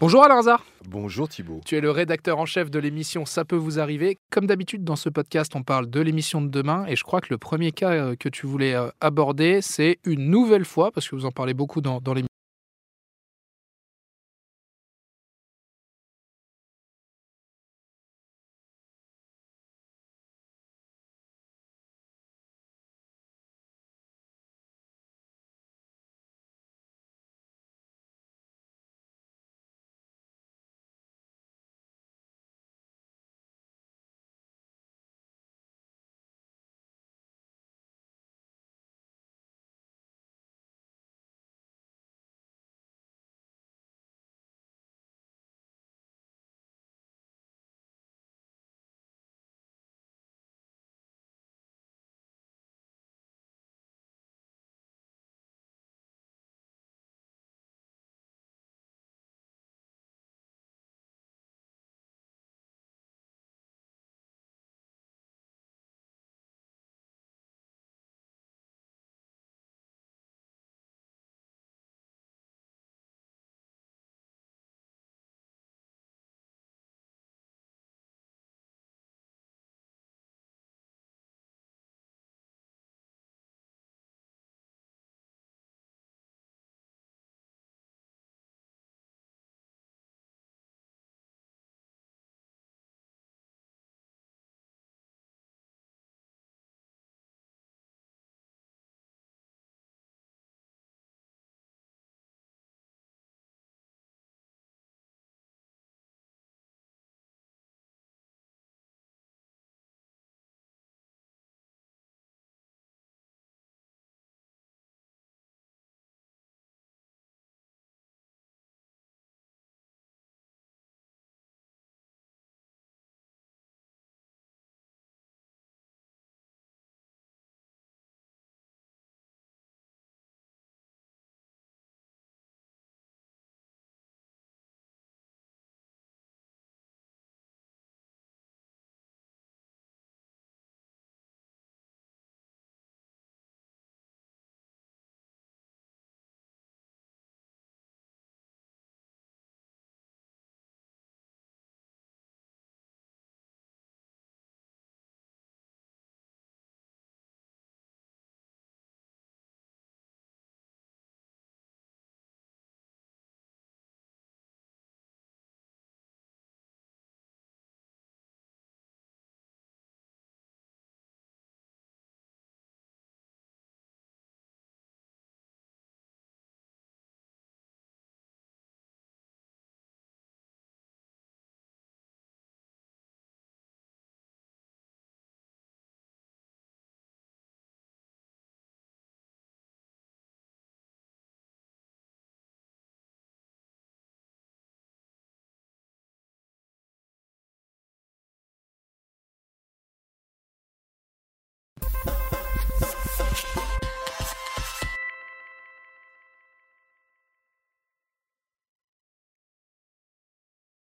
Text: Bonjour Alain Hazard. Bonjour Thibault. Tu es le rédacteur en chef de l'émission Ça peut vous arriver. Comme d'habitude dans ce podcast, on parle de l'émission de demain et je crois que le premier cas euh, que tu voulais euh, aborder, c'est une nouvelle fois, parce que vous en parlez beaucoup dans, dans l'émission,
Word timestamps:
Bonjour 0.00 0.24
Alain 0.24 0.38
Hazard. 0.38 0.64
Bonjour 0.88 1.28
Thibault. 1.28 1.60
Tu 1.66 1.76
es 1.76 1.82
le 1.82 1.90
rédacteur 1.90 2.38
en 2.38 2.46
chef 2.46 2.70
de 2.70 2.78
l'émission 2.78 3.26
Ça 3.26 3.44
peut 3.44 3.54
vous 3.54 3.78
arriver. 3.80 4.16
Comme 4.30 4.46
d'habitude 4.46 4.82
dans 4.82 4.96
ce 4.96 5.10
podcast, 5.10 5.52
on 5.54 5.62
parle 5.62 5.90
de 5.90 6.00
l'émission 6.00 6.40
de 6.40 6.48
demain 6.48 6.86
et 6.88 6.96
je 6.96 7.04
crois 7.04 7.20
que 7.20 7.26
le 7.28 7.36
premier 7.36 7.70
cas 7.70 7.90
euh, 7.90 8.16
que 8.18 8.30
tu 8.30 8.46
voulais 8.46 8.74
euh, 8.74 8.88
aborder, 9.02 9.60
c'est 9.60 9.98
une 10.04 10.30
nouvelle 10.30 10.64
fois, 10.64 10.90
parce 10.90 11.06
que 11.06 11.16
vous 11.16 11.26
en 11.26 11.32
parlez 11.32 11.52
beaucoup 11.52 11.82
dans, 11.82 12.00
dans 12.00 12.14
l'émission, 12.14 12.29